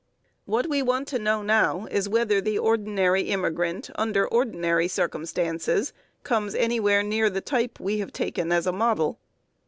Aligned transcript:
What 0.45 0.65
we 0.67 0.81
want 0.81 1.07
to 1.09 1.19
know 1.19 1.43
now 1.43 1.85
is 1.91 2.09
whether 2.09 2.41
the 2.41 2.57
ordinary 2.57 3.21
immigrant 3.29 3.91
under 3.93 4.27
ordinary 4.27 4.87
circumstances 4.87 5.93
comes 6.23 6.55
anywhere 6.55 7.03
near 7.03 7.29
the 7.29 7.39
type 7.39 7.79
we 7.79 7.99
have 7.99 8.11
taken 8.11 8.51
as 8.51 8.65
a 8.65 8.71
model. 8.73 9.19